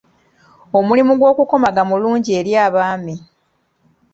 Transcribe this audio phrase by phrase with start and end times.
[0.77, 3.15] Omulimu gw’okukomaga mulungi eri abaami.